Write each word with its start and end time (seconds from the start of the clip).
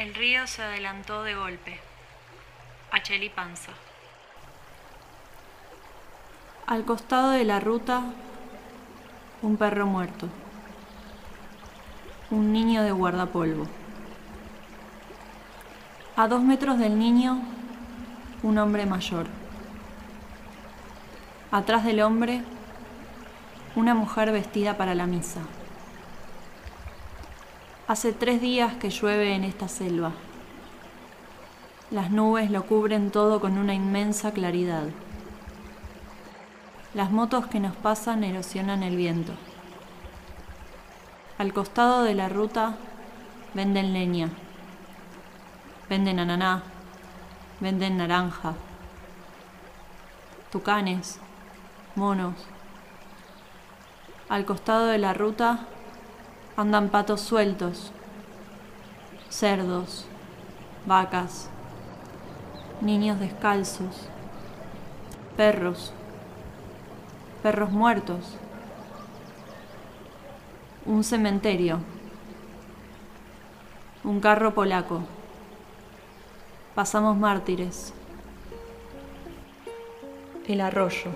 El 0.00 0.14
río 0.14 0.46
se 0.46 0.62
adelantó 0.62 1.24
de 1.24 1.34
golpe. 1.34 1.78
Acheli 2.90 3.28
Panza. 3.28 3.72
Al 6.66 6.86
costado 6.86 7.32
de 7.32 7.44
la 7.44 7.60
ruta, 7.60 8.04
un 9.42 9.58
perro 9.58 9.86
muerto. 9.86 10.26
Un 12.30 12.50
niño 12.50 12.82
de 12.82 12.92
guardapolvo. 12.92 13.66
A 16.16 16.28
dos 16.28 16.42
metros 16.42 16.78
del 16.78 16.98
niño, 16.98 17.38
un 18.42 18.56
hombre 18.56 18.86
mayor. 18.86 19.26
Atrás 21.50 21.84
del 21.84 22.00
hombre, 22.00 22.40
una 23.76 23.92
mujer 23.92 24.32
vestida 24.32 24.78
para 24.78 24.94
la 24.94 25.04
misa. 25.04 25.42
Hace 27.90 28.12
tres 28.12 28.40
días 28.40 28.74
que 28.74 28.88
llueve 28.88 29.34
en 29.34 29.42
esta 29.42 29.66
selva. 29.66 30.12
Las 31.90 32.12
nubes 32.12 32.48
lo 32.48 32.64
cubren 32.64 33.10
todo 33.10 33.40
con 33.40 33.58
una 33.58 33.74
inmensa 33.74 34.30
claridad. 34.30 34.84
Las 36.94 37.10
motos 37.10 37.48
que 37.48 37.58
nos 37.58 37.74
pasan 37.74 38.22
erosionan 38.22 38.84
el 38.84 38.94
viento. 38.94 39.32
Al 41.36 41.52
costado 41.52 42.04
de 42.04 42.14
la 42.14 42.28
ruta 42.28 42.76
venden 43.54 43.92
leña, 43.92 44.28
venden 45.88 46.20
ananá, 46.20 46.62
venden 47.58 47.96
naranja, 47.96 48.54
tucanes, 50.52 51.18
monos. 51.96 52.34
Al 54.28 54.44
costado 54.44 54.86
de 54.86 54.98
la 54.98 55.12
ruta 55.12 55.66
andan 56.60 56.90
patos 56.90 57.22
sueltos, 57.22 57.90
cerdos, 59.30 60.04
vacas, 60.84 61.48
niños 62.82 63.18
descalzos, 63.18 64.06
perros, 65.38 65.94
perros 67.42 67.70
muertos, 67.70 68.36
un 70.84 71.02
cementerio, 71.02 71.80
un 74.04 74.20
carro 74.20 74.52
polaco. 74.52 75.00
Pasamos 76.74 77.16
mártires. 77.16 77.94
El 80.46 80.60
arroyo. 80.60 81.10